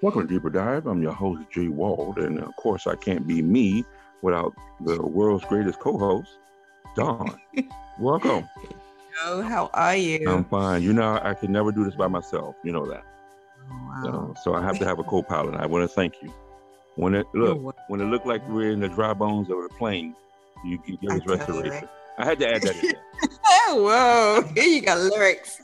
[0.00, 0.86] Welcome to Deeper Dive.
[0.86, 3.84] I'm your host, Jay Wald, and of course, I can't be me
[4.22, 6.28] without the world's greatest co-host,
[6.96, 7.36] Dawn.
[7.98, 8.48] Welcome.
[9.16, 10.28] Hello, how are you?
[10.30, 10.82] I'm fine.
[10.82, 12.54] You know, I can never do this by myself.
[12.62, 13.04] You know that.
[13.70, 14.34] Oh, So, wow.
[14.44, 15.54] so I have to have a co-pilot.
[15.56, 16.32] I want to thank you.
[16.94, 20.14] When it look, when it looked like we're in the dry bones of a plane,
[20.64, 21.70] you can give I us tell restoration.
[21.72, 21.88] right?
[22.18, 22.94] I had to add that in there.
[23.70, 23.82] Oh,
[24.44, 25.60] whoa, here you got lyrics.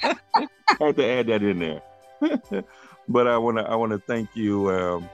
[0.00, 0.16] I
[0.80, 1.82] had to add that in there.
[3.08, 5.08] But I want to I want to thank you um,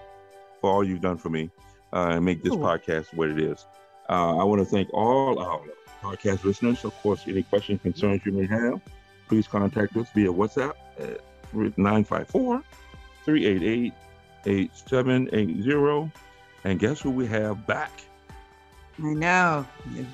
[0.60, 1.50] for all you've done for me
[1.92, 3.66] uh, and make this podcast what it is.
[4.08, 5.60] Uh, I want to thank all our
[6.02, 6.84] podcast listeners.
[6.84, 8.80] Of course, any questions, concerns you may have,
[9.28, 11.20] please contact us via WhatsApp at
[11.78, 12.62] 954
[13.24, 13.92] 388
[14.46, 16.12] 8780.
[16.64, 17.92] And guess who we have back?
[19.02, 19.66] I know.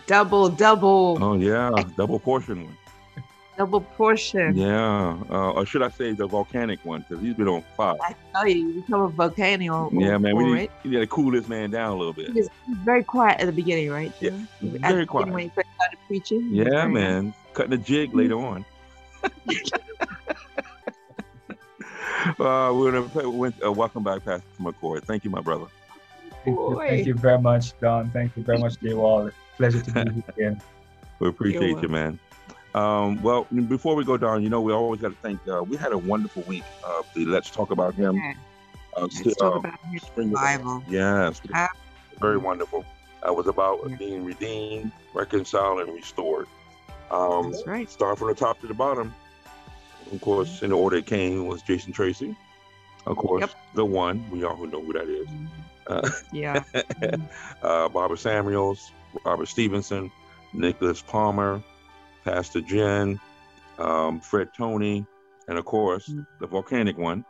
[0.07, 2.77] Double, double, Oh, yeah, double portion one.
[3.61, 4.57] Double portion.
[4.57, 5.19] Yeah.
[5.29, 7.05] Uh, or should I say the volcanic one?
[7.07, 7.95] Because he's been on fire.
[8.01, 9.91] I tell you, you become a volcano.
[9.93, 10.71] Yeah, man, we for need, it.
[10.83, 12.29] we need to cool this man down a little bit.
[12.29, 12.49] He was
[12.85, 14.13] very quiet at the beginning, right?
[14.19, 14.49] Yeah, Jim?
[14.63, 15.29] very At the beginning quiet.
[15.29, 16.49] When he first started preaching.
[16.51, 18.65] Yeah, very man, cutting a jig later on.
[22.39, 25.03] uh, we're gonna play, went, uh, welcome back, Pastor McCoy.
[25.03, 25.67] Thank you, my brother.
[26.45, 26.89] Thank you, Boy.
[26.89, 28.09] thank you very much, Don.
[28.11, 29.31] Thank you very much, Jay Wall.
[29.59, 30.63] Pleasure to be here again.
[31.19, 32.19] We appreciate you, man.
[32.75, 35.41] Um, well, before we go down, you know, we always got to thank.
[35.49, 36.63] Uh, we had a wonderful week.
[36.85, 38.17] Uh, the Let's talk about him.
[38.17, 38.35] Yeah.
[38.97, 40.83] Uh, Let's sti- talk uh, about his Bible.
[40.89, 41.69] Yes, Ah.
[42.21, 42.85] very wonderful.
[43.27, 43.97] It was about Yeah.
[43.97, 46.47] being redeemed, reconciled, and restored.
[47.11, 47.91] Um, That's right.
[47.91, 49.13] Start from the top to the bottom.
[50.13, 52.37] Of course, in the order it came was Jason Tracy.
[53.07, 53.51] Of course, Yep.
[53.75, 55.29] the one we all who know who that is.
[55.87, 56.63] Uh, Yeah.
[57.63, 58.93] uh, Barbara Samuels,
[59.25, 60.11] Robert Stevenson,
[60.53, 61.63] Nicholas Palmer,
[62.31, 63.19] Pastor Jen,
[63.79, 65.05] um, Fred Tony,
[65.49, 66.25] and of course, Mm.
[66.39, 67.25] the volcanic one,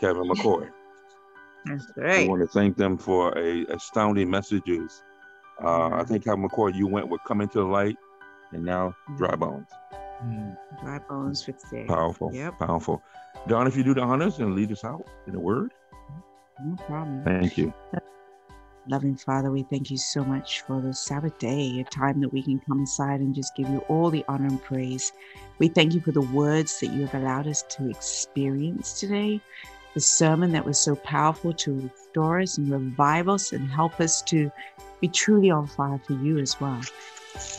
[0.00, 0.70] Kevin McCoy.
[1.66, 2.24] That's great.
[2.24, 5.02] I want to thank them for a astounding messages.
[5.62, 7.96] Uh, I think Kevin McCoy, you went with coming to the Light,
[8.52, 9.68] and now Dry Bones.
[10.24, 10.56] Mm.
[10.80, 11.84] Dry bones for today.
[11.86, 12.58] Powerful, Yep.
[12.58, 13.02] powerful.
[13.48, 15.74] Don, if you do the honors and lead us out in a word,
[16.64, 17.22] No problem.
[17.22, 17.72] thank you.
[18.90, 22.42] Loving Father, we thank you so much for the Sabbath day, a time that we
[22.42, 25.12] can come aside and just give you all the honor and praise.
[25.58, 29.42] We thank you for the words that you have allowed us to experience today,
[29.92, 34.22] the sermon that was so powerful to restore us and revive us and help us
[34.22, 34.50] to
[35.02, 36.80] be truly on fire for you as well.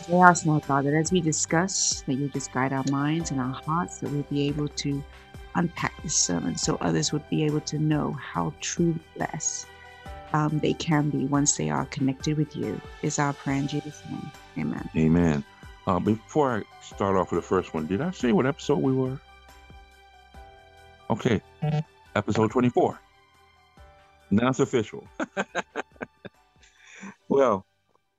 [0.08, 3.54] We ask now, that as we discuss, that you just guide our minds and our
[3.54, 5.04] hearts, that we'll be able to
[5.54, 9.68] unpack this sermon so others would be able to know how truly blessed
[10.32, 12.80] um, they can be once they are connected with you.
[13.02, 14.30] Is our prayer in Jesus' name.
[14.58, 14.88] Amen.
[14.96, 15.44] Amen.
[15.86, 18.92] Uh, before I start off with the first one, did I say what episode we
[18.92, 19.18] were?
[21.08, 21.40] Okay,
[22.14, 23.00] episode 24.
[24.30, 25.04] Now it's official.
[27.28, 27.66] well,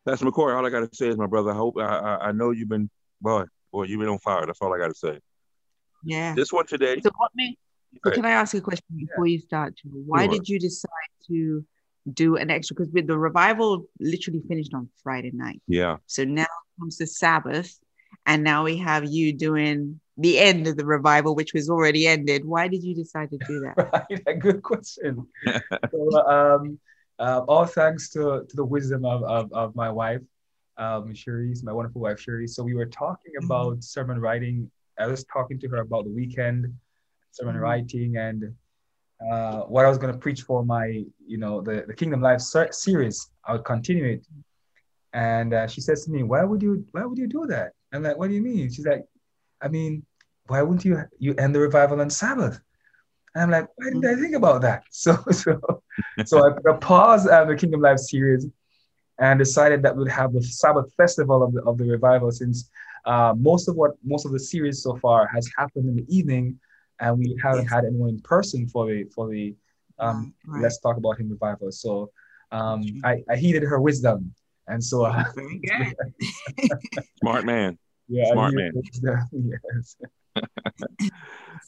[0.06, 2.32] Pastor McCoy, all I got to say is, my brother, I hope I, I, I
[2.34, 2.90] know you've been,
[3.22, 4.46] boy, boy, you've been on fire.
[4.46, 5.20] That's all I got to say.
[6.04, 6.36] Yeah.
[6.36, 7.56] This one today, So what made
[8.04, 9.76] so can I ask you a question before you start?
[9.84, 10.34] Why Sure.
[10.34, 10.90] did you decide
[11.28, 11.64] to
[12.12, 12.76] do an extra?
[12.76, 15.62] Because with the revival literally finished on Friday night.
[15.68, 16.46] yeah, So now
[16.80, 17.78] comes the Sabbath,
[18.26, 22.46] and now we have you doing the end of the revival, which was already ended.
[22.46, 24.08] Why did you decide to do that?
[24.26, 25.28] Right, good question.
[25.92, 26.80] so, um,
[27.20, 30.22] uh, all thanks to, to the wisdom of, of, of my wife,
[30.78, 32.52] um, Cherise, my wonderful wife, Cherise.
[32.52, 34.70] So we were talking about sermon writing.
[35.00, 36.74] I was talking to her about the weekend,
[37.32, 37.62] sermon Mhm.
[37.62, 38.56] writing, and
[39.30, 42.42] uh, what I was going to preach for my, you know, the, the Kingdom Life
[42.42, 43.30] ser- series.
[43.46, 44.28] I would continue it.
[45.14, 46.86] And uh, she says to me, "Why would you?
[46.92, 49.04] Why would you do that?" I'm like, "What do you mean?" She's like,
[49.62, 50.06] "I mean,
[50.48, 52.62] why wouldn't you you end the revival on Sabbath?"
[53.36, 54.84] And I'm like, why didn't I think about that?
[54.92, 55.60] So so
[56.26, 58.48] so I put a pause on the Kingdom Life series
[59.20, 62.70] and decided that we'd have the Sabbath festival of the of the revival since
[63.06, 66.60] uh, most of what most of the series so far has happened in the evening,
[67.02, 67.72] and we haven't Yes.
[67.72, 69.56] had anyone in person for the for the
[70.00, 70.62] um, Right.
[70.64, 71.72] let's talk about him revival.
[71.72, 72.12] So
[72.52, 74.34] um, I, I heeded her wisdom,
[74.68, 75.62] and so uh, Very
[77.20, 77.78] smart man.
[78.08, 78.72] yeah, Smart man.
[79.32, 79.96] yes.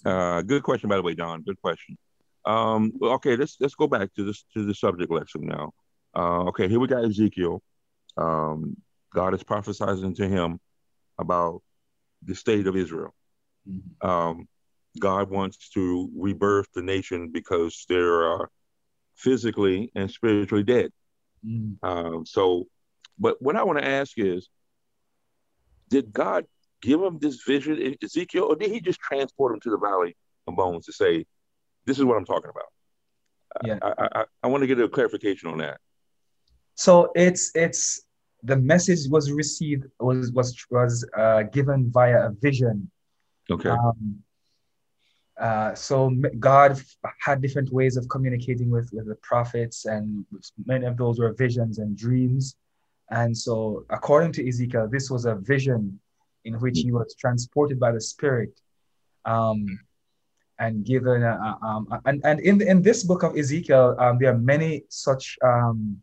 [0.06, 1.42] Uh, good question, by the way, Don.
[1.44, 1.98] Good question.
[2.46, 5.72] Um, okay, let's let's go back to this to the subject lesson now.
[6.16, 7.62] Uh, okay, here we got Ezekiel.
[8.18, 8.76] Um,
[9.14, 10.60] God is prophesizing to him
[11.18, 11.62] about
[12.22, 13.14] the state of Israel.
[13.70, 14.06] Mhm.
[14.08, 14.48] Um,
[15.00, 18.46] God wants to rebirth the nation because they're uh,
[19.16, 20.92] physically and spiritually dead.
[21.46, 21.78] Mm.
[21.84, 22.68] Um, so,
[23.20, 24.50] but what I want to ask is,
[25.90, 26.46] did God
[26.82, 30.16] give him this vision in Ezekiel, or did he just transport him to the valley
[30.48, 31.26] of bones to say,
[31.86, 32.66] this is what I'm talking about.
[33.64, 33.80] Yeah.
[33.82, 35.80] I, I, I want to get a clarification on that.
[36.76, 38.02] So it's it's
[38.42, 42.90] the message was received was was was uh, given via a vision.
[43.52, 43.70] Okay.
[43.70, 44.24] Um,
[45.44, 46.10] uh, so
[46.40, 46.82] God
[47.20, 50.26] had different ways of communicating with, with the prophets, and
[50.66, 52.56] many of those were visions and dreams.
[53.12, 56.00] And so, according to Ezekiel, this was a vision
[56.46, 58.58] in which he was transported by the Spirit
[59.26, 59.66] um,
[60.60, 61.24] and given.
[61.24, 65.38] A, um, and and in, in this book of Ezekiel, um, there are many such
[65.44, 66.02] um,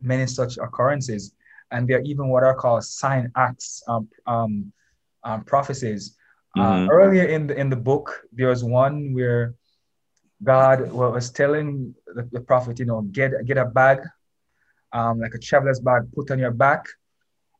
[0.00, 1.34] many such occurrences,
[1.70, 4.72] and there are even what are called sign acts um, um,
[6.56, 6.88] Uh, Mhm.
[6.90, 9.54] earlier in the in the book, there was one where
[10.42, 13.98] God was telling the, the prophet, you know, get get a bag,
[14.92, 16.84] um, like a traveler's bag, put on your back,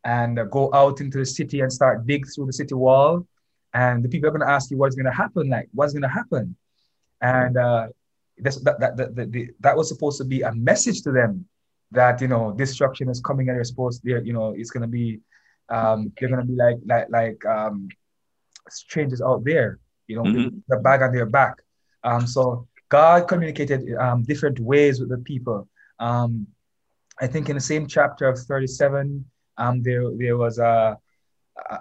[0.05, 3.27] and uh, go out into the city and start dig through the city wall.
[3.73, 6.03] And the people are going to ask you what's going to happen, like what's going
[6.03, 6.55] to happen,
[7.21, 7.89] and uh,
[8.39, 11.47] this, that, that, that, that, the- that was supposed to be a message to them
[11.91, 15.21] that you know destruction is coming and they're supposed you know it's going to be
[15.69, 17.89] um, they're going to be like like like um,
[18.71, 20.63] strangers out there you know Mhm.
[20.69, 21.55] the bag on their back
[22.03, 25.69] um, so god communicated um, different ways with the people
[25.99, 26.47] um,
[27.21, 29.25] i think in the same chapter of 37
[29.59, 30.99] um, there there was a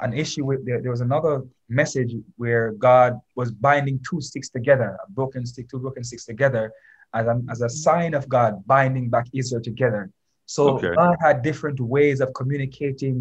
[0.02, 4.98] an issue with there, there was another message where god was binding two sticks together
[5.08, 6.72] a broken stick two broken sticks together
[7.16, 10.10] as a, as a sign of god binding back israel together
[10.46, 10.94] so Okay.
[10.96, 13.18] god had different ways of communicating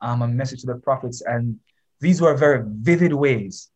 [0.00, 1.58] um, a message to the prophets and
[2.00, 3.70] these were very vivid ways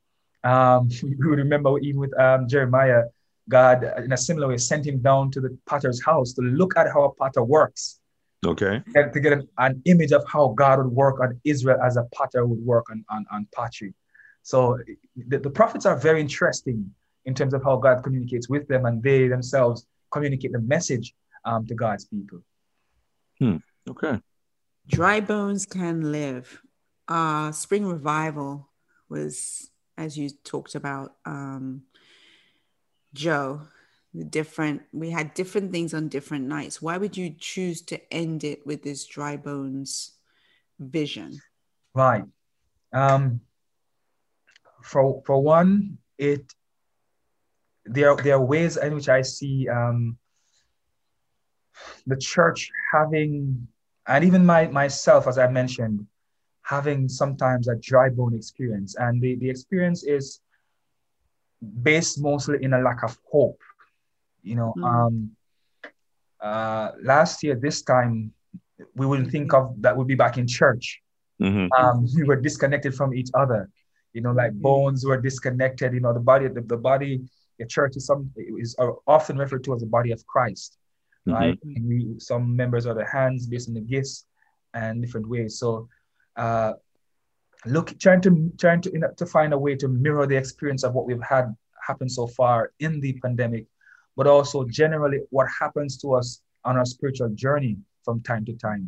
[0.44, 3.02] um, we would remember even with um, jeremiah
[3.48, 6.76] god uh, in a similar way sent him down to the potter's house to look
[6.76, 8.00] at how a potter works
[8.46, 8.82] Okay.
[8.92, 12.04] get, to get an, an image of how God would work on Israel as a
[12.14, 13.94] potter would work on, on, on pottery.
[14.42, 14.78] So
[15.16, 16.90] the, the prophets are very interesting
[17.24, 21.66] in terms of how God communicates with them and they themselves communicate the message um,
[21.66, 22.40] to God's people.
[23.88, 24.20] Okay.
[24.86, 26.60] Dry bones can live.
[27.06, 28.68] Uh, Spring Revival
[29.08, 31.82] was, as you talked about, um,
[33.12, 33.62] Joe,
[34.12, 36.80] the different, we had different things on different nights.
[36.80, 40.12] Why would you choose to end it with this dry bones
[40.78, 41.40] vision?
[41.94, 42.24] Right.
[42.92, 43.40] Um,
[44.82, 46.52] for, for one, it
[47.86, 50.16] there, there are ways in which I see um,
[52.06, 53.68] the church having,
[54.06, 56.06] and even my myself, as I mentioned,
[56.64, 58.96] having sometimes a dry bone experience.
[58.96, 60.40] And the, the experience is
[61.82, 63.60] based mostly in a lack of hope.
[64.42, 64.84] You know, Mhm.
[64.84, 65.36] um,
[66.40, 68.32] uh, last year, this time,
[68.94, 71.00] we wouldn't think of that we'll be back in church.
[71.40, 73.68] hmm Um, we were disconnected from each other.
[74.12, 74.62] You know, like Mhm.
[74.62, 75.92] bones were disconnected.
[75.94, 77.22] You know, the body, the, the body,
[77.58, 78.76] the church is some is
[79.06, 80.78] often referred to as the body of Christ
[81.26, 81.58] right?
[81.76, 84.26] And we, some members are the hands based on the gifts
[84.74, 85.58] and different ways.
[85.58, 85.88] So,
[86.36, 86.72] uh,
[87.66, 90.94] look, trying to trying to in- to find a way to mirror the experience of
[90.94, 91.54] what we've had
[91.86, 93.66] happen so far in the pandemic,
[94.16, 98.86] but also generally what happens to us on our spiritual journey from time to time.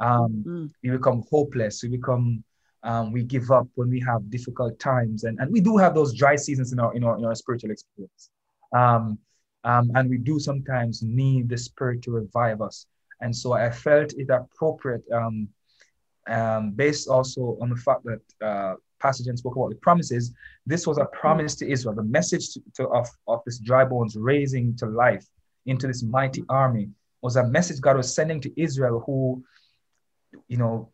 [0.00, 0.70] Um, Mm.
[0.82, 1.82] we become hopeless.
[1.82, 2.42] We become
[2.82, 6.12] um, we give up when we have difficult times, and, and we do have those
[6.12, 8.30] dry seasons in our in our in our spiritual experience.
[8.72, 9.18] Um,
[9.64, 12.86] um, and we do sometimes need the Spirit to revive us.
[13.22, 15.04] And so I felt it appropriate,
[16.28, 20.32] um, based also on the fact that uh, Pastor Jen spoke about the promises.
[20.66, 21.94] This was a promise to Israel.
[21.94, 25.26] The message to, to, of, of this dry bones raising to life
[25.66, 26.88] into this mighty army
[27.22, 29.44] was a message God was sending to Israel, who,
[30.48, 30.90] you know,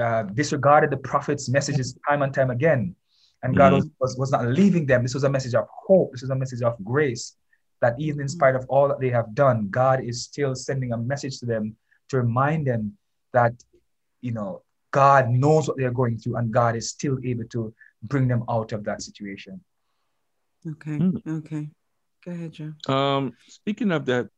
[0.00, 2.94] uh, disregarded the prophets' messages time and time again.
[3.42, 3.76] And God Mhm.
[3.76, 5.02] was, was, was not leaving them.
[5.02, 6.12] This was a message of hope.
[6.12, 7.36] This was a message of grace
[7.80, 10.96] that even in spite of all that they have done, God is still sending a
[10.96, 11.76] message to them
[12.08, 12.96] to remind them
[13.32, 13.52] that,
[14.24, 18.26] you know, God knows what they're going through and God is still able to bring
[18.26, 19.60] them out of that situation.
[20.66, 20.98] Okay.
[20.98, 21.38] Mm.
[21.38, 21.68] Okay.
[22.24, 22.72] Go ahead, Joe.
[22.92, 24.28] Um, speaking of that,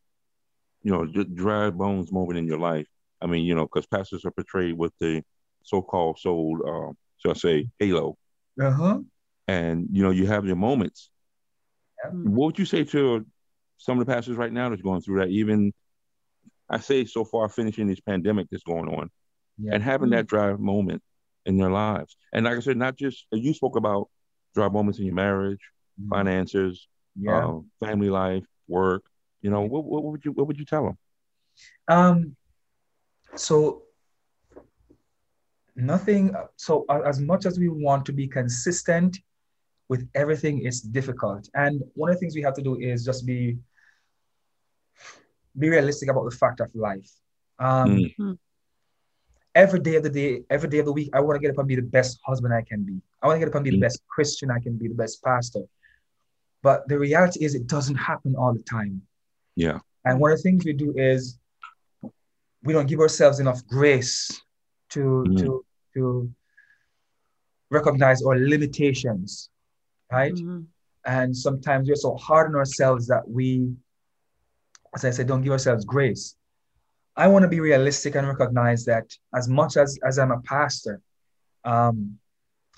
[0.83, 2.89] you know, d- dry bones moment in your life.
[3.21, 5.23] I mean, you know, because pastors are portrayed with the
[5.63, 8.17] so-called soul, uh, shall I say, halo,
[8.61, 9.01] Uh-huh.
[9.47, 11.11] and you know, you have your moments.
[12.05, 12.11] Yeah.
[12.11, 13.25] What would you say to
[13.79, 15.29] some of the pastors right now that's going through that?
[15.31, 15.73] Even
[16.69, 19.11] I say so far, finishing this pandemic that's going on,
[19.59, 19.75] Yeah.
[19.75, 21.03] and having that dry moment
[21.47, 22.17] in their lives.
[22.33, 24.09] And like I said, not just you spoke about
[24.55, 25.61] dry moments in your marriage,
[26.01, 26.11] Mhm.
[26.11, 27.47] finances, Yeah.
[27.47, 29.05] uh, family life, work.
[29.41, 30.99] You know, what, what would you what would you tell them?
[31.89, 32.37] Um,
[33.35, 33.83] so
[35.75, 36.35] nothing.
[36.57, 39.19] So as much as we want to be consistent
[39.89, 41.49] with everything, it's difficult.
[41.55, 43.59] And one of the things we have to do is just be
[45.59, 47.11] be realistic about the fact of life.
[47.59, 48.39] Um, Mm.
[49.57, 51.59] Every day of the day, every day of the week, I want to get up
[51.59, 53.01] and be the best husband I can be.
[53.23, 53.87] I want to get up and be the Mm.
[53.89, 55.63] best Christian I can be, the best pastor.
[56.63, 58.95] But the reality is, it doesn't happen all the time.
[59.55, 59.79] Yeah.
[60.05, 61.39] And one of the things we do is
[62.67, 64.15] we don't give ourselves enough grace
[64.91, 65.39] to Mm.
[65.41, 66.31] to to
[67.71, 69.49] recognize our limitations,
[70.13, 70.35] right?
[70.35, 70.67] Mhm.
[71.07, 73.75] And sometimes we're so hard on ourselves that we,
[74.95, 76.37] as I said, don't give ourselves grace.
[77.17, 81.01] I want to be realistic and recognize that as much as, as I'm a pastor,
[81.65, 82.19] um,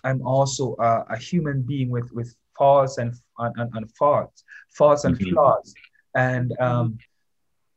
[0.05, 5.19] I'm also a, a human being with, with faults and, and, and faults, faults and
[5.19, 5.31] Mhm.
[5.31, 5.75] flaws.
[6.15, 6.99] And um,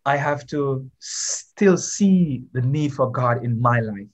[0.06, 4.08] I have to still see the need for God in my life.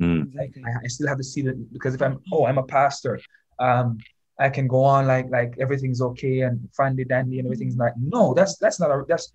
[0.00, 0.22] Mm.
[0.22, 0.62] Exactly.
[0.64, 3.20] I, I still have to see that because if I'm oh I'm a pastor,
[3.58, 3.98] um,
[4.38, 8.32] I can go on like like everything's okay and fandy dandy and everything's like no
[8.32, 9.32] that's that's not a that's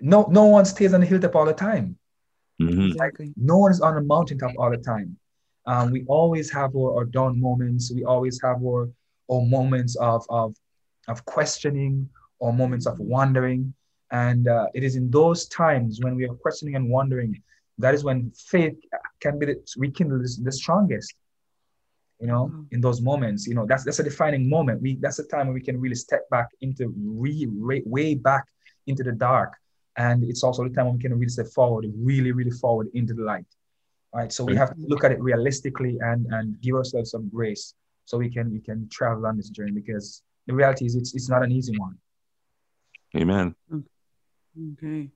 [0.00, 1.96] no no one stays on the hilltop all the time.
[2.60, 2.88] Mhm.
[2.90, 3.32] Exactly.
[3.36, 5.16] No one is on the mountaintop all the time.
[5.66, 7.92] Um, we always have our, our down moments.
[7.94, 8.88] We always have our,
[9.30, 10.56] our moments of, of,
[11.08, 13.74] of questioning or moments of wondering.
[14.10, 17.42] And uh, it is in those times when we are questioning and wondering,
[17.78, 18.74] that is when faith
[19.20, 21.14] can be rekindled the, the strongest.
[22.20, 22.64] You know, Wow.
[22.72, 24.82] in those moments, you know, that's that's a defining moment.
[24.82, 28.44] We that's a time when we can really step back into re, re, way back
[28.88, 29.52] into the dark
[29.98, 33.12] and it's also the time when we can really step forward, really, really forward into
[33.12, 33.44] the light.
[34.14, 34.32] Right.
[34.32, 37.74] So we have to look at it realistically and and give ourselves some grace
[38.06, 41.28] so we can we can travel on this journey because the reality is it's it's
[41.28, 41.98] not an easy one.
[43.14, 43.54] Amen.
[43.70, 44.72] Mm-hmm.
[44.72, 45.10] Okay.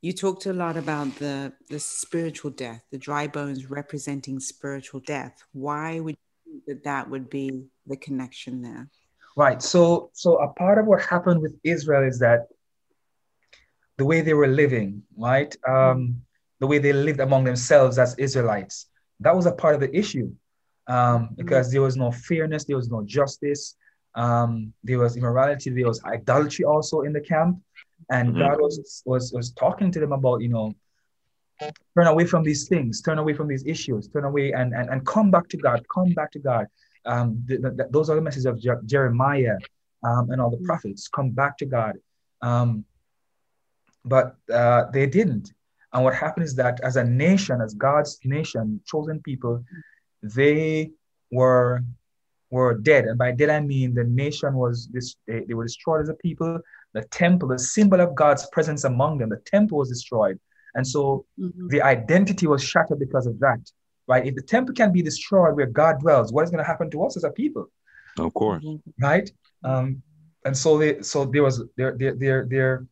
[0.00, 5.42] You talked a lot about the the spiritual death, the dry bones representing spiritual death.
[5.52, 8.88] Why would you think that that would be the connection there?
[9.36, 9.60] Right.
[9.60, 12.48] So so a part of what happened with Israel is that
[13.98, 15.54] the way they were living, right?
[15.66, 16.20] Um,
[16.60, 18.88] the way they lived among themselves as Israelites,
[19.20, 20.30] that was a part of the issue.
[20.88, 23.76] Um, because there was no fairness, there was no justice,
[24.14, 27.58] um, there was immorality, there was idolatry also in the camp.
[28.10, 28.38] And Mhm.
[28.38, 30.74] God was, was was talking to them about, you know,
[31.96, 35.04] turn away from these things, turn away from these issues, turn away and and, and
[35.06, 36.66] come back to God, come back to God.
[37.04, 39.56] Um, th- th- th- those are the messages of Je- Jeremiah
[40.04, 40.66] um, and all the Mm.
[40.66, 41.08] prophets.
[41.08, 41.94] Come back to God.
[42.42, 42.84] Um,
[44.06, 45.52] but uh, they didn't.
[45.92, 49.64] And what happened is that as a nation, as God's nation, chosen people,
[50.22, 50.90] they
[51.30, 51.82] were
[52.50, 53.06] were dead.
[53.06, 56.14] And by dead, I mean the nation was this, they, they were destroyed as a
[56.14, 56.60] people.
[56.92, 60.38] The temple, the symbol of God's presence among them, the temple was destroyed.
[60.76, 61.68] And so Mhm.
[61.70, 63.60] the identity was shattered because of that.
[64.06, 64.24] Right?
[64.24, 67.04] If the temple can be destroyed where God dwells, what is going to happen to
[67.04, 67.66] us as a people?
[68.18, 68.64] Of course.
[69.00, 69.28] right?
[69.64, 70.02] Um,
[70.44, 72.86] and so they, so there was their their their their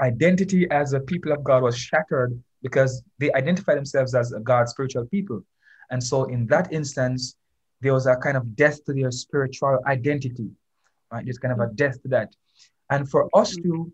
[0.00, 4.72] identity as a people of God was shattered because they identify themselves as a God's
[4.72, 5.42] spiritual people,
[5.90, 7.36] and so in that instance,
[7.80, 10.50] there was a kind of death to their spiritual identity,
[11.12, 11.24] right?
[11.24, 12.34] There's kind of a death to that,
[12.90, 13.92] and for us too,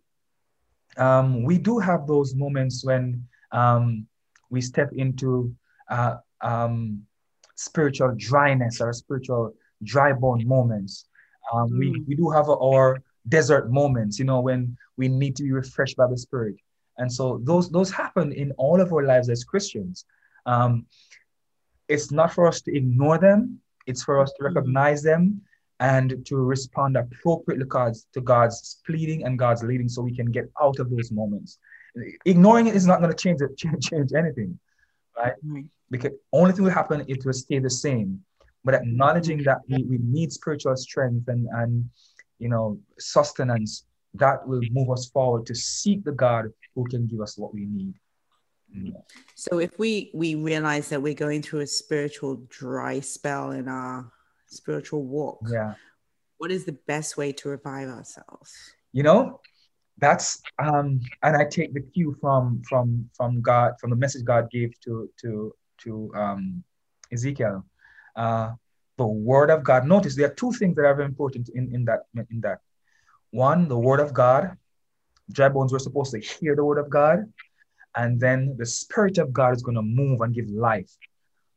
[0.96, 4.06] um, we do have those moments when um,
[4.50, 5.54] we step into
[5.90, 7.02] uh, um,
[7.54, 11.06] spiritual dryness or spiritual dry bone moments.
[11.52, 12.06] Um, we, Mm.
[12.08, 16.06] we do have our desert moments, you know, when we need to be refreshed by
[16.06, 16.56] the Spirit.
[16.98, 20.04] And so those those happen in all of our lives as Christians.
[20.46, 20.86] Um,
[21.88, 23.60] it's not for us to ignore them.
[23.86, 24.46] It's for us to Mhm.
[24.46, 25.42] recognize them
[25.78, 30.30] and to respond appropriately to God's, to God's pleading and God's leading so we can
[30.32, 31.58] get out of those moments.
[32.24, 34.58] Ignoring it is not going to change, it, change change anything
[35.16, 35.34] Right.
[35.90, 38.22] because only thing will happen it will stay the same
[38.64, 41.88] but acknowledging that we, we need spiritual strength and and
[42.38, 43.84] you know sustenance
[44.18, 47.66] that will move us forward to seek the god who can give us what we
[47.66, 47.94] need.
[49.34, 54.12] So if we we realize that we're going through a spiritual dry spell in our
[54.48, 55.74] spiritual walk, yeah.
[56.36, 58.52] what is the best way to revive ourselves?
[58.96, 59.40] you know
[59.98, 64.48] that's um and i take the cue from from from god from the message god
[64.50, 66.64] gave to to to um
[67.12, 67.64] ezekiel.
[68.16, 68.52] Uh
[68.98, 69.86] the word of god.
[69.86, 72.60] Notice there are two things that are very important in in that in that
[73.36, 74.56] one the word of god.
[75.32, 77.18] Dry bones were supposed to hear the word of god.
[77.94, 80.90] And then the spirit of god is going to move and give life.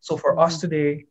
[0.01, 1.05] So for us today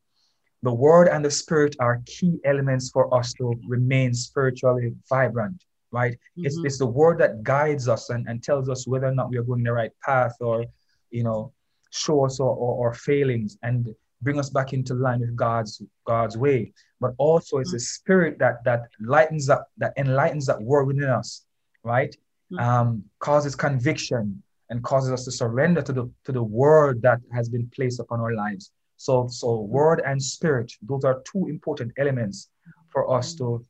[0.63, 6.19] the word and the spirit are key elements for us to remain spiritually vibrant right?
[6.37, 6.67] It's, Mhm.
[6.67, 9.43] it's the word that guides us and, and tells us whether or not we are
[9.43, 10.67] going the right path or
[11.11, 11.53] you know
[11.91, 13.57] show us our, our, our failings.
[13.63, 18.39] And bring us back into line with God's God's way, but also it's a spirit
[18.39, 21.45] that that lightens up, that enlightens that word within us,
[21.85, 22.15] right?
[22.53, 22.65] Mm-hmm.
[22.65, 27.49] Um, causes conviction and causes us to surrender to the to the word that has
[27.49, 28.73] been placed upon our lives.
[28.97, 32.51] So so word and spirit, those are two important elements
[32.91, 33.65] for us to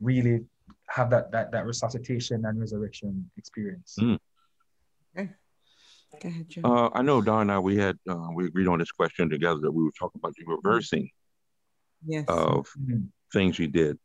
[0.00, 0.44] really
[0.86, 3.96] have that that that resuscitation and resurrection experience.
[4.00, 4.18] Mm.
[6.14, 6.28] Okay.
[6.28, 6.60] Go ahead, Joe.
[6.64, 9.60] Uh, I know Don and I we had uh, we agreed on this question together
[9.60, 11.10] that we were talking about the reversing
[12.06, 12.24] yes.
[12.28, 13.04] of mm-hmm.
[13.32, 13.98] things you did.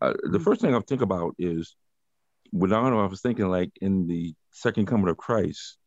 [0.00, 0.44] Uh, the mm-hmm.
[0.44, 1.76] first thing I think about is
[2.52, 5.78] with Don, I was thinking like in the second coming of Christ.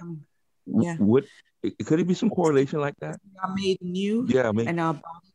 [0.00, 0.22] Um,
[0.66, 0.96] yeah.
[0.96, 1.24] What
[1.84, 3.20] could it be some correlation like that?
[3.42, 4.26] Are made new.
[4.28, 5.25] Yeah, I mean, and our bodies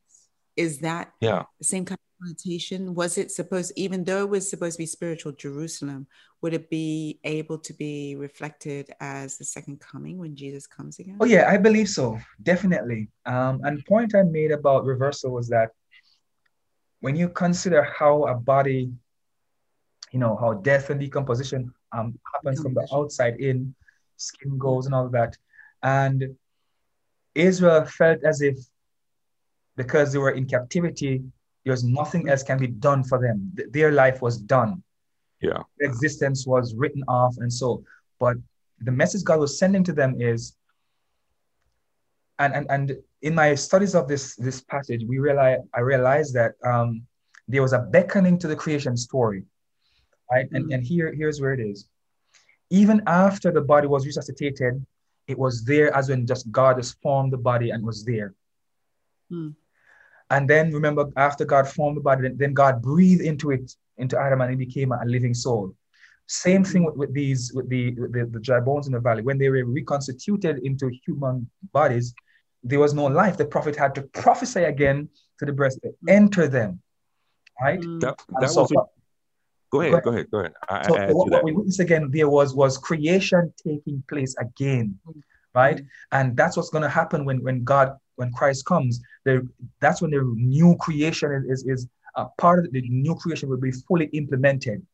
[0.55, 2.93] is that yeah the same kind of connotation?
[2.93, 6.08] Was it supposed, even though it was supposed to be spiritual Jerusalem,
[6.41, 11.17] would it be able to be reflected as the second coming when Jesus comes again?
[11.20, 13.10] Oh yeah, I believe so, definitely.
[13.25, 15.70] Um, and point I made about reversal was that
[17.00, 18.91] when you consider how a body,
[20.12, 23.74] you know, how death and decomposition um, happens from the outside in,
[24.17, 25.36] skin goes and all of that,
[25.84, 26.36] and
[27.34, 28.58] Israel felt as if
[29.82, 31.16] because they were in captivity,
[31.66, 33.38] there's nothing else can be done for them.
[33.78, 34.84] Their life was done.
[35.42, 35.62] Yeah.
[35.78, 37.84] Their existence was written off and so.
[38.20, 38.36] But
[38.88, 40.56] the message God was sending to them is,
[42.40, 42.86] and and, and
[43.22, 46.90] in my studies of this this passage, we realize I realized that um,
[47.48, 49.42] there was a beckoning to the creation story.
[50.32, 50.46] Right?
[50.46, 50.56] Mm-hmm.
[50.56, 51.90] And, and here, here's where it is.
[52.70, 54.74] Even after the body was resuscitated,
[55.28, 58.34] it was there as when just God has formed the body and was there.
[59.32, 59.56] Mm.
[60.32, 64.40] And then remember, after God formed the body, then God breathed into it, into Adam,
[64.42, 65.76] and it became a living soul.
[66.28, 69.24] Same thing with, with these, with the, with the, the dry bones in the valley.
[69.24, 72.16] When they were reconstituted into human bodies,
[72.64, 73.36] there was no life.
[73.36, 75.10] The prophet had to prophesy again
[75.40, 76.82] to the breast, enter them.
[77.62, 77.82] Right?
[77.82, 78.00] Mm.
[78.00, 78.76] That, that so, was a,
[79.70, 82.30] go, ahead, go ahead, go ahead, I, so, I what, what we witnessed again there
[82.30, 84.98] was was creation taking place again.
[85.54, 85.78] Right?
[85.78, 85.88] Mm.
[86.13, 88.93] And that's what's going to happen when, when God when Christ comes,
[89.84, 93.71] that's when the new creation is is, a part of the new creation will be
[93.88, 94.86] fully implemented,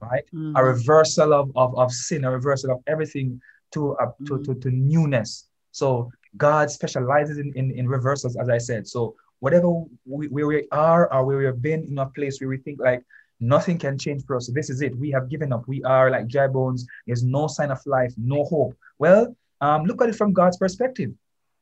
[0.00, 0.24] right?
[0.32, 0.56] Mm-hmm.
[0.56, 3.28] A reversal of, of, of sin, a reversal of everything
[3.72, 5.30] to, uh, to, to, to newness.
[5.72, 6.10] So
[6.46, 8.88] God specializes in, in, in reversals, as I said.
[8.94, 9.68] So whatever
[10.06, 12.80] we, where we are or where we have been in a place where we think
[12.80, 13.02] like
[13.38, 14.50] nothing can change for us.
[14.58, 14.96] This is it.
[14.96, 15.68] We have given up.
[15.68, 16.86] We are like dry bones.
[17.06, 18.74] There's no sign of life, no hope.
[18.98, 21.10] Well, um, look at it from God's perspective.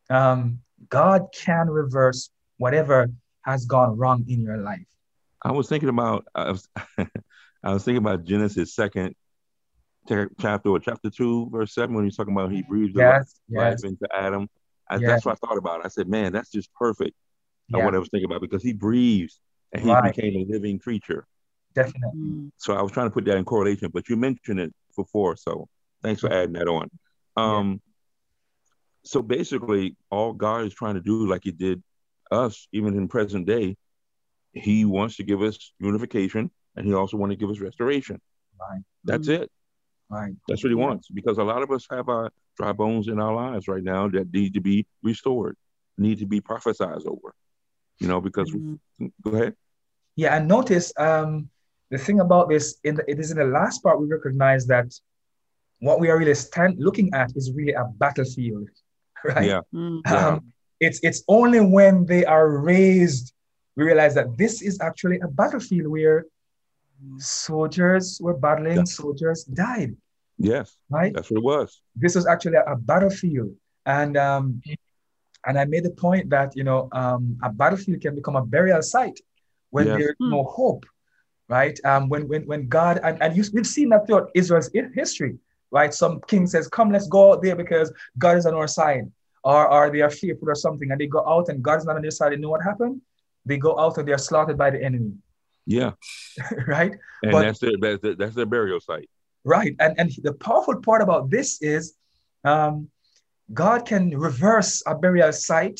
[0.08, 3.10] Um, God can reverse whatever
[3.42, 4.86] has gone wrong in your life.
[5.42, 9.14] I was thinking about I was, I was thinking about Genesis second
[10.40, 13.84] chapter or chapter two verse seven when he's talking about he breathed yes, life, yes.
[13.84, 14.48] into Adam.
[14.88, 15.08] I, yes.
[15.08, 15.84] That's what I thought about.
[15.84, 17.16] I said, man, that's just perfect.
[17.68, 17.84] Yeah.
[17.84, 19.40] What I was thinking about because he breathes
[19.72, 20.14] and he right.
[20.14, 21.26] became a living creature.
[21.74, 22.20] Definitely.
[22.20, 22.50] Mm.
[22.58, 25.68] So I was trying to put that in correlation, but you mentioned it before, so
[26.02, 26.90] thanks for adding that on.
[27.36, 27.80] Um,
[29.04, 31.82] so basically, all God is trying to do, like He did
[32.30, 33.76] us, even in present day,
[34.52, 38.20] He wants to give us unification, and He also wants to give us restoration.
[38.58, 38.80] Right.
[39.04, 39.50] That's it.
[40.08, 40.32] Right.
[40.48, 43.34] That's what He wants, because a lot of us have our dry bones in our
[43.34, 45.56] lives right now that need to be restored,
[45.98, 47.34] need to be prophesied over.
[47.98, 49.06] You know, because mm-hmm.
[49.22, 49.54] go ahead.
[50.16, 51.48] Yeah, and notice um,
[51.90, 52.78] the thing about this.
[52.84, 54.92] In the, it is in the last part we recognize that
[55.80, 58.68] what we are really stand, looking at is really a battlefield
[59.34, 59.46] right?
[59.46, 59.60] Yeah.
[59.72, 60.06] Mm.
[60.10, 63.34] Um, it's it's only when they are raised
[63.76, 66.26] we realize that this is actually a battlefield where
[67.18, 68.84] soldiers were battling, yeah.
[68.84, 69.96] soldiers died.
[70.38, 71.12] Yes, right.
[71.14, 71.80] That's what it was.
[71.94, 73.54] This was actually a, a battlefield,
[73.86, 74.60] and um,
[75.46, 78.82] and I made the point that you know um, a battlefield can become a burial
[78.82, 79.20] site
[79.70, 79.98] when yes.
[79.98, 80.86] there's no hope,
[81.48, 81.78] right?
[81.84, 85.38] Um, when when when God and, and you, we've seen that throughout Israel's history
[85.74, 85.92] right?
[85.92, 89.10] Some king says, Come, let's go out there because God is on our side.
[89.42, 92.02] Or, or they are fearful or something, and they go out and God's not on
[92.02, 92.32] their side.
[92.32, 93.02] You know what happened?
[93.44, 95.12] They go out and they're slaughtered by the enemy.
[95.66, 95.90] Yeah.
[96.66, 96.92] right?
[97.22, 99.10] And but, that's, their, that's, their, that's their burial site.
[99.44, 99.76] Right.
[99.80, 101.94] And, and the powerful part about this is
[102.44, 102.88] um,
[103.52, 105.78] God can reverse a burial site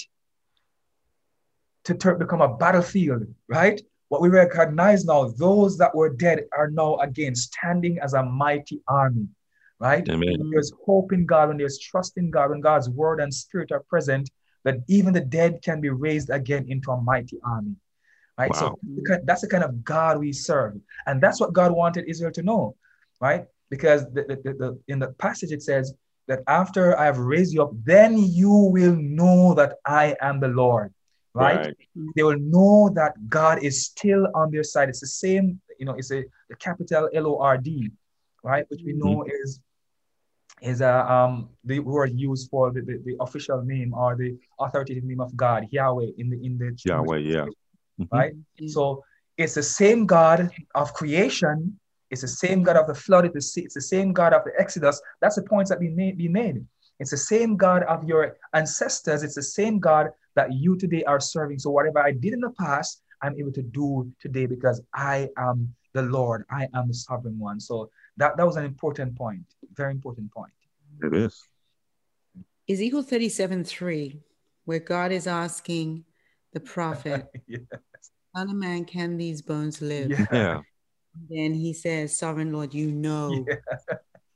[1.85, 3.81] to turn, become a battlefield, right?
[4.09, 8.83] What we recognize now, those that were dead are now again standing as a mighty
[8.87, 9.29] army
[9.81, 10.09] right?
[10.09, 10.37] Amen.
[10.39, 13.73] When there's hope in God, when there's trust in God, when God's word and spirit
[13.73, 14.31] are present,
[14.65, 17.77] that even the dead can be raised again into a mighty army.
[18.39, 18.51] Right.
[18.53, 18.77] Wow.
[18.83, 20.75] So that's the kind of God we serve.
[21.07, 22.77] And that's what God wanted Israel to know,
[23.21, 23.47] right?
[23.71, 25.95] Because the, the, the, in the passage it says,
[26.27, 30.49] that after I have raised you up, then you will know that I am the
[30.49, 30.95] Lord.
[31.35, 31.67] Right?
[31.67, 31.77] Right.
[32.17, 34.89] They will know that God is still on their side.
[34.89, 37.91] It's the same, you know, it's a the capital L O R D,
[38.45, 38.65] right?
[38.69, 39.01] Which we mm-hmm.
[39.01, 39.61] know is
[40.65, 45.05] is a um the word used for the, the, the official name or the authoritative
[45.05, 47.47] name of God, Yahweh in the in the Yahweh, yeah.
[48.01, 48.09] Mhm.
[48.11, 48.35] right?
[48.35, 48.71] Mhm.
[48.71, 49.05] So
[49.37, 51.79] it's the same God of creation.
[52.11, 53.25] It's the same God of the flood.
[53.27, 55.01] It's the, it's the same God of the Exodus.
[55.21, 56.65] That's the points that be made, be made.
[57.01, 59.23] It's the same God of your ancestors.
[59.23, 61.59] It's the same God that you today are serving.
[61.59, 65.75] So whatever I did in the past, I'm able to do today because I am
[65.95, 66.45] the Lord.
[66.51, 67.59] I am the sovereign one.
[67.59, 69.45] So that, that was an important point.
[69.75, 70.53] Very important point.
[71.03, 71.43] It is.
[72.69, 74.21] Ezekiel 37 3,
[74.65, 76.05] where God is asking
[76.53, 77.59] the prophet, yeah.
[78.37, 80.11] Son of man, can these bones live?
[80.11, 80.27] Yeah.
[80.33, 80.61] Yeah.
[81.31, 83.45] Then he says, Sovereign Lord, you know.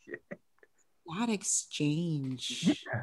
[0.06, 1.18] Yeah.
[1.18, 2.64] That exchange.
[2.66, 3.00] Yeah.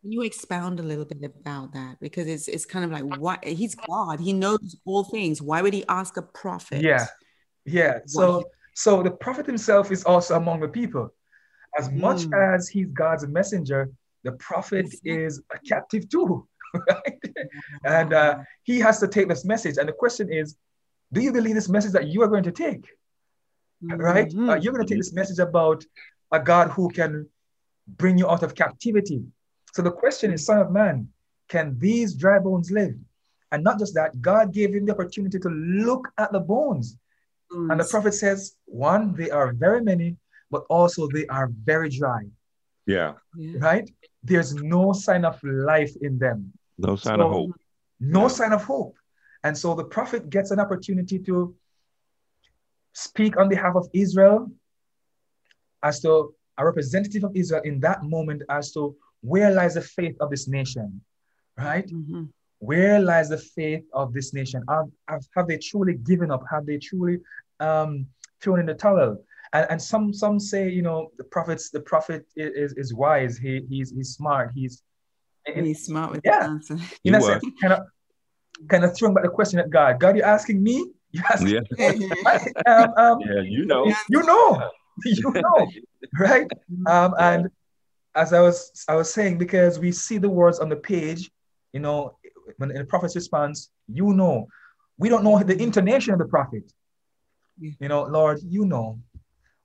[0.00, 2.00] Can you expound a little bit about that?
[2.00, 5.42] Because it's it's kind of like what he's God, he knows all things.
[5.42, 6.80] Why would he ask a prophet?
[6.80, 7.06] Yeah.
[7.70, 8.00] Yeah.
[8.06, 11.12] So so the prophet himself is also among the people.
[11.78, 12.54] As much Mm.
[12.54, 13.90] as he's God's messenger,
[14.24, 16.46] the prophet is a captive too.
[16.88, 17.20] Right?
[17.84, 19.76] And uh, he has to take this message.
[19.78, 20.56] And the question is,
[21.12, 22.84] do you believe this message that you are going to take?
[23.82, 24.28] Right?
[24.32, 24.62] Uh, Mhm.
[24.62, 25.84] you're going to take this message about
[26.30, 27.12] a God who can
[28.00, 29.20] bring you out of captivity.
[29.74, 31.08] So the question is, Son of Man,
[31.48, 32.94] can these dry bones live?
[33.50, 36.96] And not just that, God gave him the opportunity to look at the bones.
[37.52, 40.16] And the prophet says, one, they are very many,
[40.50, 42.22] but also they are very dry,
[42.86, 43.14] Yeah.
[43.36, 43.58] Yeah.
[43.60, 43.90] right?
[44.22, 47.50] There's no sign of life in them, No sign So- of hope.
[47.98, 48.28] no Yeah.
[48.28, 48.96] sign of hope.
[49.42, 51.56] And so the prophet gets an opportunity to
[52.92, 54.50] speak on behalf of Israel
[55.82, 60.16] as to a representative of Israel in that moment as to where lies the faith
[60.20, 61.00] of this nation,
[61.56, 61.86] right?
[61.88, 62.28] Mhm.
[62.60, 64.62] Where lies the faith of this nation?
[64.68, 66.42] Have, have, have they truly given up?
[66.50, 67.18] Have they truly
[67.58, 68.06] um,
[68.40, 69.16] thrown in the towel?
[69.52, 73.36] And, and some some say, you know, the prophets, the prophet i- is, is wise.
[73.36, 74.52] He, he's, he's smart.
[74.54, 74.82] He's
[75.46, 76.38] in, He's smart with Yeah.
[76.40, 76.74] the answer.
[76.74, 77.80] in He a sense, kind of
[78.68, 79.98] kind of throwing back the question at God.
[79.98, 80.86] God, you're asking me?
[81.12, 81.48] You asking
[81.82, 82.08] Yeah.
[82.24, 82.40] right?
[82.68, 83.40] um, um, Yeah.
[83.42, 83.92] You know.
[84.10, 84.70] you know,
[85.04, 85.68] you know,
[86.20, 86.46] right?
[86.86, 87.48] Um, and
[88.14, 91.28] as I was I was saying, because we see the words on the page,
[91.72, 92.16] you know,
[92.58, 94.46] when the prophet's response, you know,
[94.98, 96.70] we don't know the intonation of the prophet.
[97.58, 97.72] Yeah.
[97.80, 99.00] You know, Lord, you know,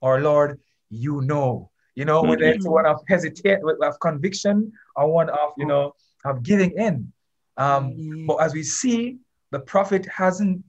[0.02, 5.30] or Lord, you know, you know, whether it's one of hesitate, of conviction, or one
[5.30, 5.94] of you know
[6.26, 7.12] of giving in.
[7.58, 8.26] Um, Yeah.
[8.28, 9.18] but as we see,
[9.52, 10.64] the prophet hasn't.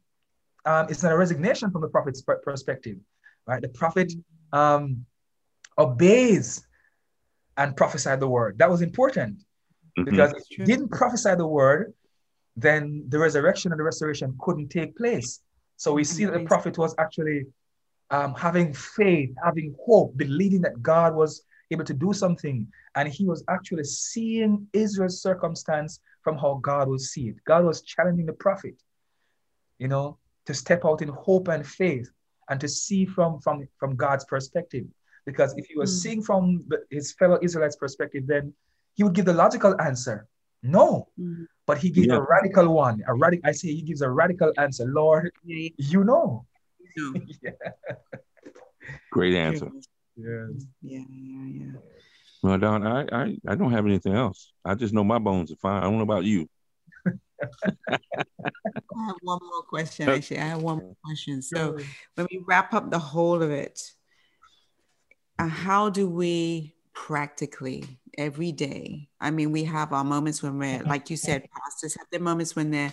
[0.65, 2.99] Um, it's not a resignation from the prophet's perspective,
[3.47, 3.63] right?
[3.63, 4.13] The prophet
[4.53, 5.07] um,
[5.79, 6.67] obeys
[7.57, 8.59] and prophesied the word.
[8.59, 9.45] That was important
[9.99, 10.05] Mhm.
[10.05, 11.95] because if That's he didn't prophesy the word,
[12.57, 15.41] then the resurrection and the restoration couldn't take place.
[15.77, 17.45] So we see that the prophet was actually
[18.11, 22.67] um, having faith, having hope, believing that God was able to do something.
[22.95, 27.37] And he was actually seeing Israel's circumstance from how God would see it.
[27.45, 28.75] God was challenging the prophet,
[29.79, 32.11] you know, to step out in hope and faith
[32.49, 34.85] and to see from, from, from God's perspective.
[35.27, 36.03] Because if he was Mm.
[36.03, 38.55] seeing from his fellow Israelites' perspective, then
[38.95, 40.27] he would give the logical answer.
[40.63, 41.47] No, Mhm.
[41.67, 42.17] But he gives Yeah.
[42.17, 43.03] a radical one.
[43.07, 44.87] A radical, I say he gives a radical answer.
[44.87, 46.47] Lord, you know.
[46.97, 47.51] yeah, yeah.
[49.11, 49.71] Great answer.
[50.17, 50.47] Yeah.
[50.81, 51.73] Yeah, yeah, yeah.
[52.43, 54.53] Well, Don, I, I I don't have anything else.
[54.65, 55.83] I just know my bones are fine.
[55.83, 56.49] I don't know about you.
[57.89, 57.99] I
[59.07, 60.09] have one more question.
[60.09, 61.43] Actually, I have one more question.
[61.43, 61.77] So,
[62.15, 63.93] when we wrap up the whole of it,
[65.39, 69.09] uh, how do we practically every day?
[69.21, 72.57] I mean, we have our moments when we're, like you said, pastors have their moments
[72.57, 72.93] when they're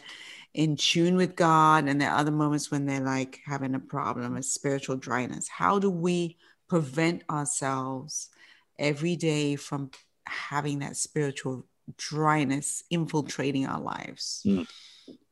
[0.54, 4.38] in tune with God, and there are other moments when they're like having a problem,
[4.38, 5.48] a spiritual dryness.
[5.48, 6.38] How do we
[6.70, 8.30] prevent ourselves
[8.78, 9.92] every day from
[10.26, 11.66] having that spiritual
[11.98, 14.46] dryness infiltrating our lives?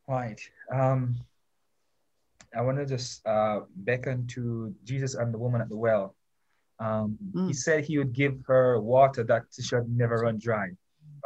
[0.08, 0.42] Right.
[0.74, 1.16] Um,
[2.56, 6.16] I want to just uh, beckon to Jesus and the woman at the well.
[6.86, 7.08] Um,
[7.48, 7.62] He Mm.
[7.66, 10.68] said he would give her water that should never run dry,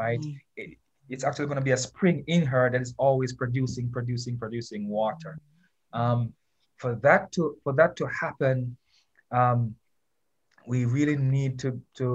[0.04, 0.20] right?
[0.20, 0.40] Mm.
[0.62, 0.78] It-
[1.14, 4.84] it's actually going to be a spring in her that is always producing, producing, producing
[5.00, 5.34] water.
[5.94, 6.20] Um,
[6.82, 8.76] for that to for that to happen,
[9.40, 9.60] um,
[10.72, 12.08] we really need to to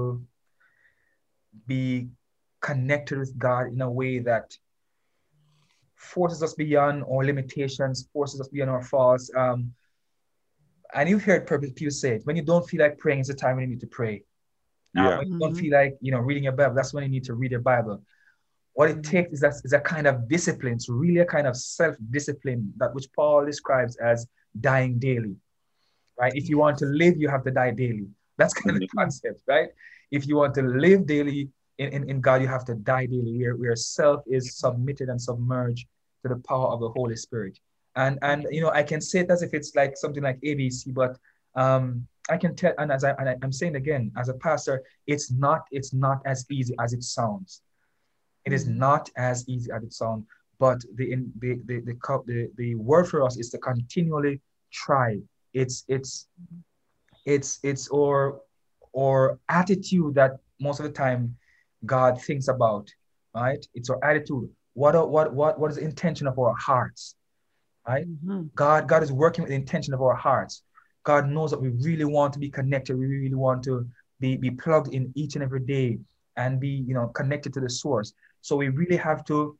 [1.67, 2.11] be
[2.69, 4.47] connected with God in a way that
[5.95, 9.31] forces us beyond our limitations, forces us beyond our faults.
[9.35, 9.75] Um,
[10.95, 13.35] and you've heard purpose people say it when you don't feel like praying, it's the
[13.35, 14.25] time when you need to pray.
[14.95, 15.19] Now, Yeah.
[15.19, 15.61] when you don't Mhm.
[15.61, 18.03] feel like you know reading your Bible, that's when you need to read your Bible.
[18.75, 20.75] What it takes is that is a kind of discipline.
[20.75, 24.27] It's really a kind of self-discipline that which Paul describes as
[24.59, 25.37] dying daily.
[26.19, 26.33] Right?
[26.35, 28.09] If you want to live, you have to die daily.
[28.37, 28.95] That's kind of the Mhm.
[29.01, 29.71] concept, right?
[30.11, 33.39] If you want to live daily in, in, in God, you have to die daily,
[33.39, 35.87] where, where self is submitted and submerged
[36.23, 37.59] to the power of the Holy Spirit.
[37.97, 40.95] And and you know, I can say it as if it's like something like ABC,
[40.95, 41.19] but
[41.55, 44.83] um, I can tell, and as I and I, I'm saying again, as a pastor,
[45.07, 47.63] it's not it's not as easy as it sounds.
[48.45, 48.77] It is Mhm.
[48.77, 50.25] not as easy as it sounds.
[50.59, 51.95] But the in the the the,
[52.27, 54.41] the the word for us is to continually
[54.73, 55.19] try.
[55.53, 56.29] It's it's
[57.27, 58.43] it's it's or
[58.93, 61.37] or attitude that most of the time
[61.87, 62.93] God thinks about,
[63.35, 63.65] right?
[63.75, 64.49] It's our attitude.
[64.75, 67.17] What what what what is the intention of our hearts,
[67.91, 68.07] right?
[68.07, 68.51] Mhm.
[68.55, 70.63] God, God is working with the intention of our hearts.
[71.03, 72.97] God knows that we really want to be connected.
[72.97, 73.75] We really want to
[74.21, 75.99] be, be plugged in each and every day
[76.37, 78.13] and be, you know, connected to the source.
[78.43, 79.59] So we really have to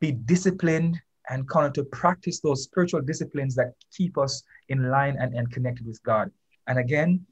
[0.00, 1.00] be disciplined
[1.30, 5.50] and kind of to practice those spiritual disciplines that keep us in line and, and
[5.52, 6.30] connected with God.
[6.66, 7.24] And again,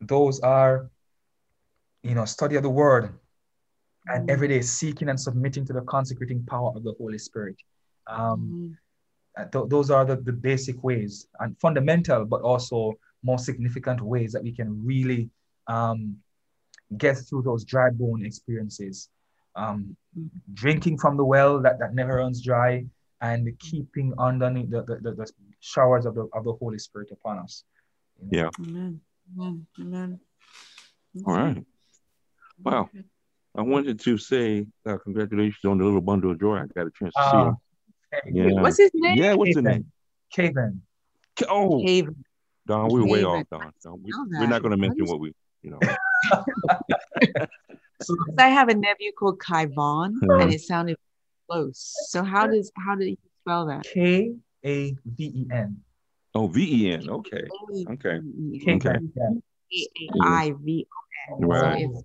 [0.00, 0.90] those are,
[2.02, 3.04] you know, study of the word
[4.08, 7.56] and every day seeking and submitting to the consecrating power of the Holy Spirit.
[8.06, 8.74] Um, Mhm.
[8.74, 8.76] uh,
[9.52, 14.42] th- those are the, the basic ways and fundamental, but also more significant ways that
[14.42, 15.30] we can really
[15.68, 16.16] um,
[16.98, 19.08] get through those dry bone experiences.
[19.54, 19.96] Um,
[20.54, 22.86] drinking from the well that, that never runs dry
[23.20, 27.38] and keeping underneath the, the, the, the showers of the, of the Holy Spirit upon
[27.38, 27.64] us.
[28.30, 28.48] Yeah.
[28.60, 29.00] Amen.
[29.38, 29.66] Amen.
[29.80, 30.20] Amen.
[31.26, 31.62] All Okay.
[32.64, 32.88] Wow.
[33.54, 36.56] I wanted to say uh, congratulations on the little bundle of joy.
[36.56, 37.56] I got a chance to see Uh, him.
[38.30, 38.52] Yeah.
[38.60, 39.16] What's his name?
[39.18, 39.72] Yeah, what's the Caven.
[39.72, 39.92] name?
[40.34, 40.82] Caven.
[41.48, 42.24] Oh, Haven.
[42.66, 43.72] Don, we were way off, Don.
[43.82, 45.78] Don, we, we're not going to mention what we, you know.
[48.02, 50.42] So, I have a nephew called Kaivan, Mhm.
[50.42, 50.96] and it sounded
[51.48, 51.94] close.
[52.08, 53.84] So how does how did you spell that?
[53.84, 55.76] K A V E N.
[56.34, 57.08] Oh, V E N.
[57.08, 57.44] Okay.
[57.90, 58.18] Okay.
[58.64, 59.12] Caven.
[59.70, 60.10] Yeah.
[60.20, 60.86] I V.
[61.38, 61.82] Right.
[61.82, 62.02] it's-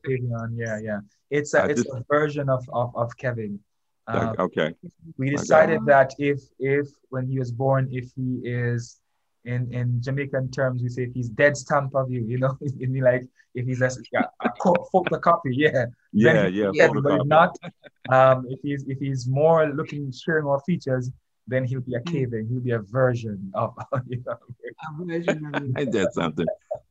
[0.54, 1.00] Yeah, yeah.
[1.32, 3.60] It's a, I it's just- a version of, of, of Kevin.
[4.08, 4.74] Um, okay.
[5.18, 9.00] we decided that if if when he was born if he is
[9.46, 12.90] in in jamaican terms we say if he's dead stamp of you you know in
[13.02, 16.72] like if he's a, yeah, a co- photocopy yeah Yeah, yeah.
[16.74, 16.88] Yeah.
[16.94, 17.58] but if not
[18.10, 21.12] um if he's if he's more looking sharing more features
[21.48, 22.12] then he'll be a Mm.
[22.12, 23.70] caving he'll be a version of
[24.08, 24.38] you know
[24.88, 25.74] a version of you.
[25.78, 26.46] Ain't that something?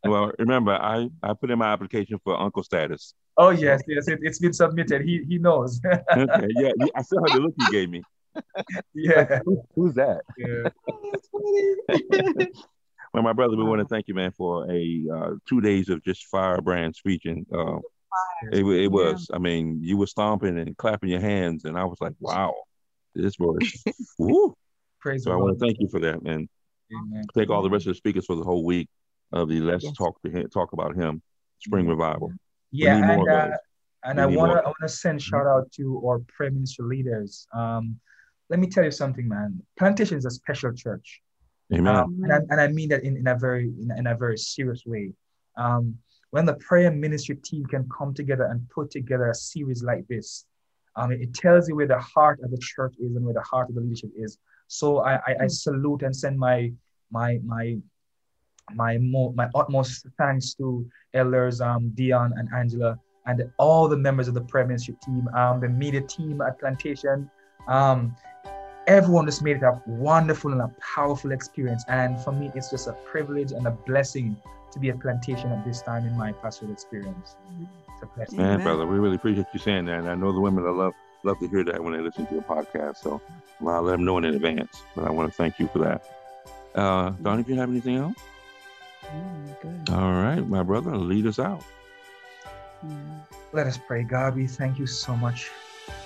[0.04, 3.14] Well, remember, I, I put in my application for uncle status.
[3.38, 5.80] Oh yes yes it, it's been submitted he he knows
[6.16, 6.48] Okay.
[6.50, 6.72] Yeah.
[6.76, 8.02] yeah, I still had the look he gave me.
[8.94, 10.22] yeah, Who- who's that?
[10.38, 10.68] yeah.
[13.14, 16.04] Well, my brother, we want to thank you, man, for a uh, two days of
[16.04, 17.46] just firebrand speeching.
[17.50, 17.78] Uh,
[18.52, 19.30] it, it was.
[19.32, 22.52] I mean, you were stomping and clapping your hands, and I was like, wow,
[23.14, 23.56] this was.
[24.18, 24.54] woo.
[25.00, 26.46] praise So I want to thank you for that, man.
[26.92, 27.24] Amen.
[27.34, 28.88] thank all the rest of the speakers for the whole week
[29.32, 29.94] of the Let's Yes.
[29.96, 31.22] Talk to him, talk about him
[31.58, 32.32] spring revival.
[32.72, 33.56] Yeah, need more and of uh,
[34.04, 34.58] and I want to.
[34.58, 37.46] I want to send shout out to our prayer ministry leaders.
[37.52, 37.98] Um,
[38.50, 39.60] let me tell you something, man.
[39.78, 41.20] Plantation is a special church,
[41.72, 41.96] Amen.
[41.96, 44.16] um, and I, and I mean that in, in a very in, a- in a
[44.16, 45.12] very serious way.
[45.56, 45.96] Um,
[46.30, 50.44] when the prayer ministry team can come together and put together a series like this,
[50.96, 53.42] um, it, it tells you where the heart of the church is and where the
[53.42, 54.38] heart of the leadership is.
[54.68, 56.72] So I, I, I salute and send my
[57.10, 57.76] my my
[58.74, 64.28] my mo- my utmost thanks to elders um Dion and Angela and all the members
[64.28, 67.28] of the premiership team, um, the media team at Plantation.
[67.68, 68.16] Um,
[68.86, 71.84] everyone just made it a wonderful and a powerful experience.
[71.88, 74.36] And for me, it's just a privilege and a blessing
[74.72, 77.36] to be at Plantation at this time in my pastoral experience.
[77.92, 78.38] It's a blessing.
[78.38, 78.64] Man, Amen.
[78.64, 79.98] brother, we really appreciate you saying that.
[79.98, 82.34] And I know the women that love love to hear that when they listen to
[82.34, 82.98] your podcast.
[82.98, 83.20] So
[83.60, 84.82] well, I'll let them know in advance.
[84.94, 86.04] But I want to thank you for that.
[86.74, 88.16] Uh, Donnie, if you have anything else?
[89.14, 89.94] Mm, good.
[89.94, 91.64] All right, my brother, lead us out.
[92.84, 93.20] Mm.
[93.52, 94.02] Let us pray.
[94.02, 95.50] God, we thank you so much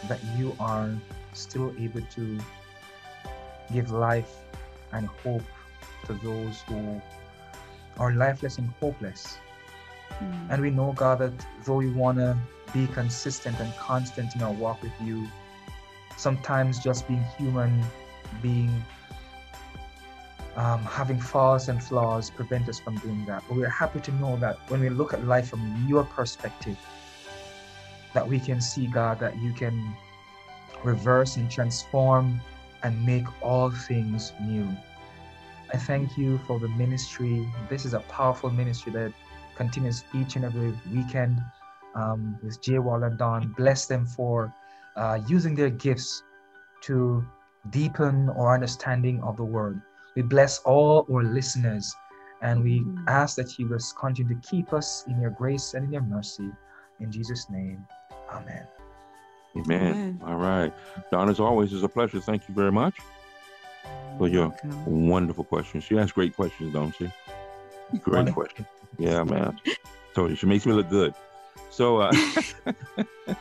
[0.09, 0.91] that you are
[1.33, 2.39] still able to
[3.73, 4.37] give life
[4.93, 5.43] and hope
[6.07, 7.01] to those who
[7.99, 9.39] are lifeless and hopeless.
[10.23, 10.51] Mm.
[10.51, 11.33] And we know, God, that
[11.65, 12.37] though we want to
[12.73, 15.27] be consistent and constant in our walk with you,
[16.17, 17.85] sometimes just being human,
[18.43, 18.85] being
[20.57, 23.43] um, having faults and flaws prevent us from doing that.
[23.49, 26.77] But we're happy to know that when we look at life from your perspective,
[28.15, 29.95] that we can see, God, that you can
[30.83, 32.41] reverse and transform
[32.83, 34.69] and make all things new.
[35.73, 37.47] I thank you for the ministry.
[37.69, 39.13] This is a powerful ministry that
[39.55, 41.41] continues each and every weekend
[41.95, 43.55] um, with Jay Wall and Don.
[43.57, 44.53] Bless them for
[44.97, 46.25] uh, using their gifts
[46.83, 47.25] to
[47.69, 49.81] deepen our understanding of the word.
[50.16, 51.94] We bless all our listeners
[52.42, 55.92] and we ask that you will continue to keep us in your grace and in
[55.92, 56.51] your mercy.
[57.01, 57.87] In Jesus' name,
[58.33, 58.66] amen.
[59.57, 59.92] Amen.
[59.92, 60.20] Amen.
[60.25, 60.73] All right.
[61.11, 62.20] Don, as always, it's a pleasure.
[62.20, 62.96] Thank you very much
[64.18, 65.09] for your Welcome.
[65.09, 65.85] wonderful questions.
[65.85, 67.11] She asks great questions, don't she?
[68.03, 68.44] Great Wonderful.
[68.44, 68.66] question.
[68.99, 69.59] Yeah, man.
[70.14, 71.12] Told you, she makes me look good.
[71.70, 72.12] So, uh,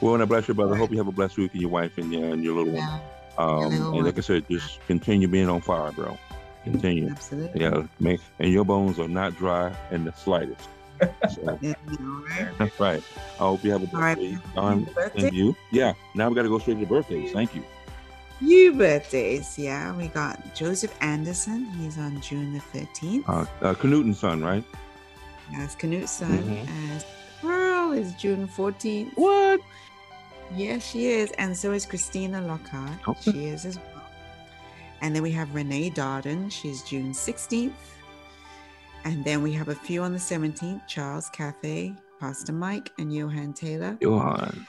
[0.00, 0.74] well, and I bless you, brother.
[0.74, 3.00] Hope you have a blessed week and your wife and your, and your little one.
[3.38, 4.14] Um, and like one.
[4.18, 6.18] I said, just continue being on fire, bro.
[6.64, 7.10] Continue.
[7.10, 7.60] absolutely.
[7.60, 10.68] Yeah, make, and your bones are not dry in the slightest.
[11.34, 11.74] So, Yeah,
[12.58, 13.02] that's right.
[13.34, 14.38] I hope you have a All right.
[14.54, 15.26] Don, Birthday?
[15.26, 15.56] and you.
[15.72, 15.94] Yeah.
[16.14, 17.32] Now we got to go straight to the birthdays.
[17.32, 17.64] Thank you.
[18.38, 19.96] Few birthdays, yeah.
[19.96, 21.64] We got Joseph Anderson.
[21.80, 23.24] He's on June the 13th.
[23.28, 24.62] Uh, uh, Knut's son, right?
[25.56, 26.38] As Canute son.
[26.38, 26.94] Mhm.
[26.96, 27.04] As
[27.40, 29.10] Pearl is June 14th.
[29.16, 29.60] What?
[30.54, 31.30] Yes, she is.
[31.38, 33.08] And so is Christina Lockhart.
[33.08, 33.32] Okay.
[33.32, 33.86] She is as well.
[35.00, 36.50] And then we have Renee Darden.
[36.50, 37.72] She's June 16th.
[39.04, 43.52] And then we have a few on the 17th Charles Cafe, Pastor Mike, and Johan
[43.52, 43.98] Taylor.
[44.00, 44.66] Johan.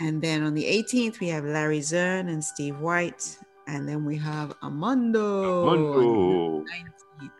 [0.00, 3.38] And then on the 18th, we have Larry Zern and Steve White.
[3.68, 5.68] And then we have Armando.
[5.68, 6.64] on Mundo.
[6.64, 6.66] June
[7.22, 7.30] 19th.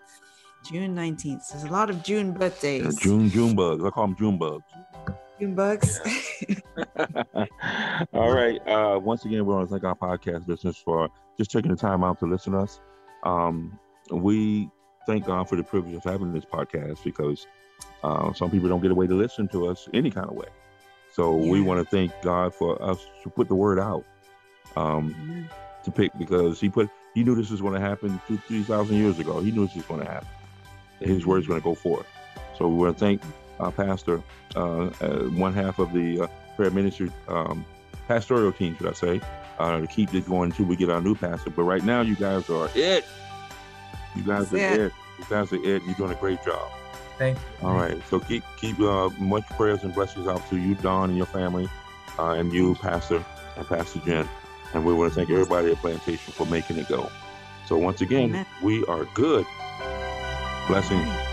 [0.65, 1.49] June 19th.
[1.51, 2.85] There's a lot of June birthdays.
[2.85, 3.83] Yeah, June June bugs.
[3.85, 4.63] I call them June bugs.
[5.43, 6.01] June bugs.
[8.13, 8.61] All right.
[8.69, 12.05] Uh, once again, we want to thank our podcast listeners for just taking the time
[12.05, 12.81] out to listen to us.
[13.25, 13.77] Um,
[14.13, 14.71] we
[15.05, 17.49] thank God for the privilege of having this podcast because
[18.05, 20.47] uh, some people don't get away to listen to us any kind of way.
[21.13, 24.05] So we want to thank God for us to put the word out.
[24.77, 25.57] Um, Yeah.
[25.83, 28.97] to pick because he put he knew this was going to happen two three thousand
[28.97, 29.41] years ago.
[29.41, 30.29] He knew this was going to happen.
[31.01, 32.07] His word is going to go forth.
[32.57, 33.21] So we want to thank
[33.71, 34.23] pastor,
[34.57, 37.65] uh, uh, one half of the uh, prayer ministry um,
[38.09, 39.21] pastoral team, should I say,
[39.59, 41.51] uh, to keep this going until we get our new pastor.
[41.51, 43.05] But right now, you guys are it.
[44.17, 44.81] You guys are it.
[44.81, 44.93] it.
[45.19, 45.83] You guys are it.
[45.85, 46.71] You're doing a great job.
[47.19, 47.69] Thank you.
[47.69, 48.01] All right.
[48.09, 51.69] So keep keep uh, much prayers and blessings out to you, Don, and your family,
[52.19, 53.25] uh, and you, Pastor,
[53.57, 54.29] and Pastor Jen.
[54.75, 57.11] And we want to thank everybody at Plantation for making it go.
[57.67, 58.47] So once again, Amen.
[58.63, 59.47] we are good.
[60.67, 61.03] Blessings.
[61.03, 61.32] Amen.